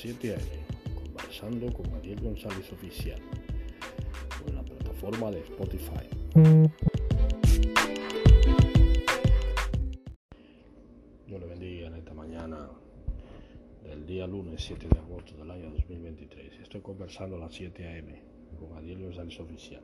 [0.00, 0.94] 7 a.m.
[0.94, 3.20] conversando con Ariel González Oficial
[4.46, 6.08] en la plataforma de Spotify.
[11.26, 12.70] Dios le bendiga en esta mañana
[13.84, 16.60] del día lunes 7 de agosto del año 2023.
[16.62, 18.22] Estoy conversando a las 7 a.m.
[18.58, 19.82] con Ariel González Oficial.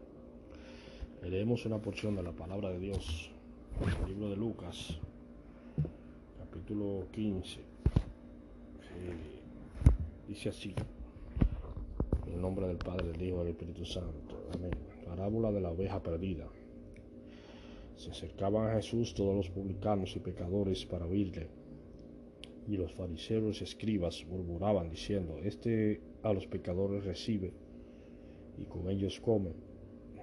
[1.24, 3.30] Leemos una porción de la palabra de Dios
[4.02, 4.96] el libro de Lucas,
[6.38, 7.60] capítulo 15.
[10.29, 10.75] Dice así,
[12.27, 14.49] en el nombre del Padre, del Hijo y del Espíritu Santo.
[14.55, 14.73] Amén.
[15.05, 16.49] Parábola de la oveja perdida.
[17.97, 21.49] Se acercaban a Jesús todos los publicanos y pecadores para oírle.
[22.69, 27.52] Y los fariseos y escribas murmuraban diciendo, Este a los pecadores recibe
[28.59, 29.52] y con ellos come.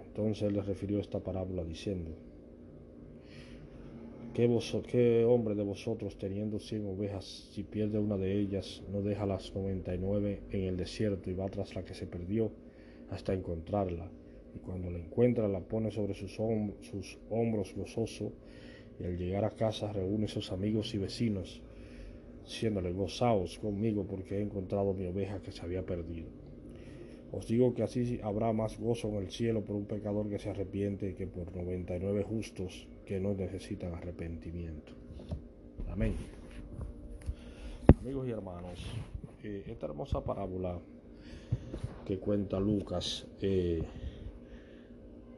[0.06, 2.12] Entonces les refirió esta parábola diciendo,
[4.34, 9.53] ¿Qué, hombre de vosotros teniendo cien ovejas, si pierde una de ellas, no deja las
[9.53, 12.52] noventa y nueve en el desierto y va tras la que se perdió
[13.11, 14.09] hasta encontrarla?
[14.56, 18.34] Y cuando la encuentra la pone sobre sus, sus hombros gozoso
[19.00, 21.61] y al llegar a casa reúne a sus amigos y vecinos,
[22.44, 26.42] diciéndole, gozaos conmigo porque he encontrado mi oveja que se había perdido.
[27.34, 30.52] Os digo que así habrá más gozo en el cielo por un pecador que se
[30.52, 34.94] arrepiente que por 99 justos que no necesitan arrepentimiento.
[35.89, 36.14] Amén.
[38.00, 38.80] Amigos y hermanos,
[39.44, 40.78] eh, esta hermosa parábola
[42.06, 43.81] que cuenta Lucas, eh,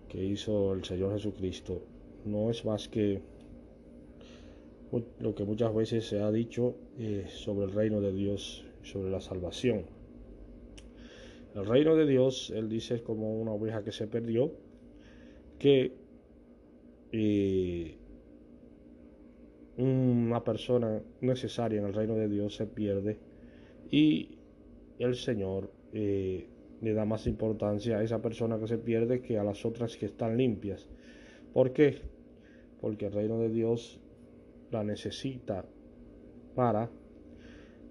[0.09, 1.81] que hizo el Señor Jesucristo,
[2.25, 3.21] no es más que
[5.19, 9.21] lo que muchas veces se ha dicho eh, sobre el reino de Dios, sobre la
[9.21, 9.94] salvación.
[11.55, 14.51] El reino de Dios, él dice, es como una oveja que se perdió,
[15.57, 15.93] que
[19.77, 23.17] una persona necesaria en el reino de Dios se pierde
[23.89, 24.37] y
[24.99, 26.47] el Señor eh,
[26.81, 30.07] le da más importancia a esa persona que se pierde que a las otras que
[30.07, 30.89] están limpias.
[31.53, 32.01] ¿Por qué?
[32.81, 34.01] Porque el reino de Dios
[34.71, 35.65] la necesita
[36.53, 36.89] para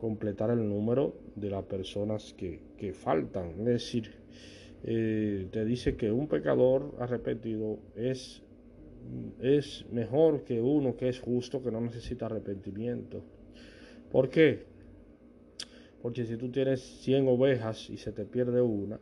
[0.05, 3.61] completar el número de las personas que, faltan.
[3.61, 4.11] Es decir,
[4.83, 8.43] eh, te dice que un pecador arrepentido es,
[9.41, 13.25] es mejor que uno que es justo, que no necesita arrepentimiento.
[14.13, 14.67] ¿Por qué?
[16.03, 19.01] Porque si tú tienes 100 ovejas y se te pierde una,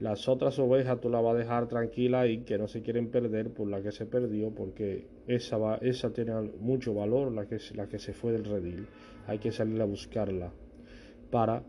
[0.00, 3.50] las otras ovejas tú las vas a dejar tranquila y que no se quieren perder
[3.50, 7.98] por la que se perdió, porque esa, va, esa tiene mucho valor, la que, que
[7.98, 8.86] se fue del redil.
[9.26, 10.50] Hay que salir a buscarla
[11.30, 11.62] para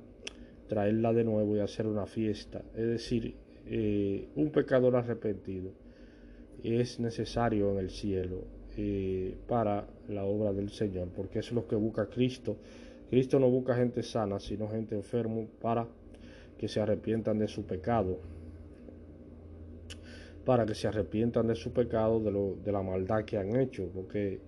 [0.68, 2.62] traerla de nuevo y hacer una fiesta.
[2.74, 3.36] Es decir,
[3.68, 5.72] eh, un pecador arrepentido
[6.64, 8.46] es necesario en el cielo
[8.78, 12.56] eh, para la obra del Señor, porque es lo que busca Cristo.
[13.09, 15.86] Cristo no busca gente sana, sino gente enferma para
[16.61, 18.19] que se arrepientan de su pecado,
[20.45, 23.89] para que se arrepientan de su pecado, de, lo, de la maldad que han hecho,
[23.91, 24.39] porque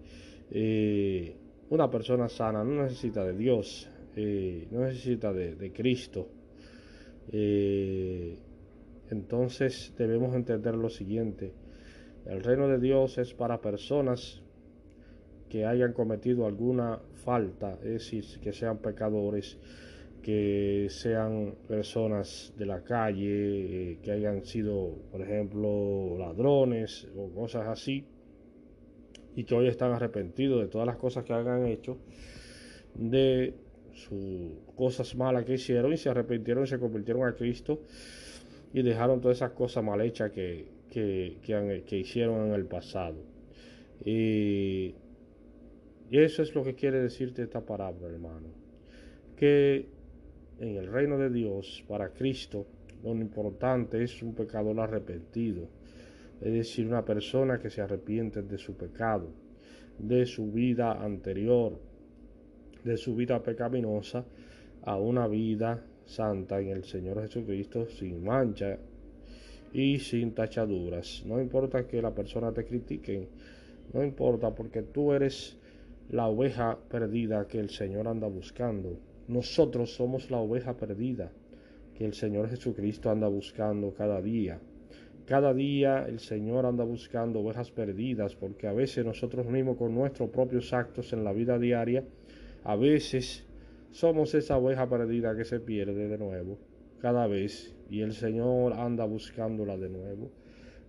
[0.51, 1.35] eh,
[1.71, 6.27] una persona sana no necesita de Dios, eh, no necesita de, Cristo.
[7.31, 8.37] Eh,
[9.09, 11.51] entonces debemos entender lo siguiente,
[12.27, 14.43] el reino de Dios es para personas
[15.49, 19.57] que hayan cometido alguna falta, es decir, que sean pecadores,
[20.23, 27.67] que sean personas de la calle, eh, que hayan sido, por ejemplo, ladrones o cosas
[27.67, 28.05] así,
[29.35, 31.97] y que hoy están arrepentidos de todas las cosas que hayan hecho,
[32.95, 33.53] de
[33.93, 37.81] sus cosas malas que hicieron y se arrepintieron y se convirtieron a Cristo
[38.73, 43.17] y dejaron todas esas cosas mal hechas que, que, hicieron en el pasado.
[44.03, 44.95] Y,
[46.09, 48.47] y eso es lo que quiere decirte esta palabra, hermano.
[49.35, 49.92] Que
[50.59, 52.65] en el reino de Dios, para Cristo,
[53.03, 55.67] lo importante es un pecador arrepentido,
[56.41, 59.29] es decir, una persona que se arrepiente de su pecado,
[59.99, 61.77] de su vida anterior,
[62.83, 64.25] de su vida pecaminosa,
[64.83, 68.77] a una vida santa en el Señor Jesucristo, sin mancha
[69.71, 71.23] y sin tachaduras.
[71.25, 73.27] No importa que la persona te critique,
[73.93, 75.57] no importa porque tú eres
[76.09, 78.97] la oveja perdida que el Señor anda buscando.
[79.27, 81.31] Nosotros somos la oveja perdida
[81.95, 84.59] que el Señor Jesucristo anda buscando cada día.
[85.25, 90.29] Cada día el Señor anda buscando ovejas perdidas porque a veces nosotros mismos con nuestros
[90.29, 92.03] propios actos en la vida diaria,
[92.65, 93.45] a veces
[93.91, 96.57] somos esa oveja perdida que se pierde de nuevo
[96.99, 100.31] cada vez y el Señor anda buscándola de nuevo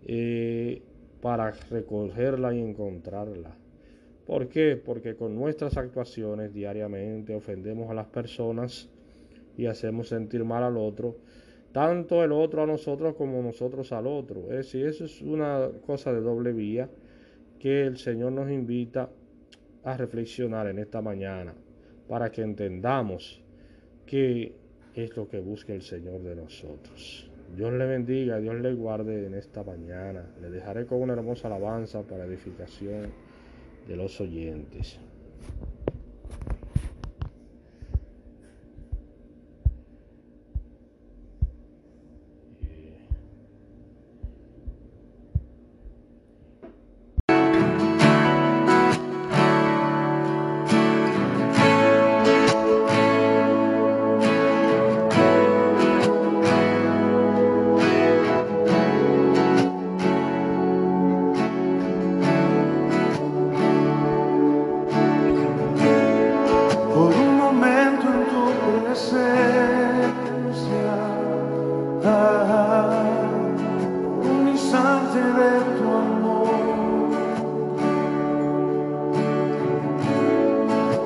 [0.04, 0.82] eh,
[1.20, 3.56] para recogerla y encontrarla.
[4.26, 4.80] ¿Por qué?
[4.82, 8.88] Porque con nuestras actuaciones diariamente ofendemos a las personas
[9.56, 11.16] y hacemos sentir mal al otro,
[11.72, 14.44] tanto el otro a nosotros como nosotros al otro.
[14.50, 16.88] Es decir, eso es una cosa de doble vía
[17.58, 19.10] que el Señor nos invita
[19.84, 21.54] a reflexionar en esta mañana
[22.08, 23.42] para que entendamos
[24.06, 24.54] qué
[24.94, 27.30] es lo que busca el Señor de nosotros.
[27.54, 30.24] Dios le bendiga, Dios le guarde en esta mañana.
[30.40, 33.12] Le dejaré con una hermosa alabanza para edificación
[33.86, 34.98] de los oyentes.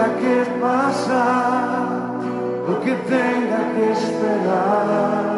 [0.00, 2.20] tenga que pasar,
[2.66, 5.29] lo que tenga que esperar.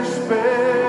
[0.00, 0.81] Importa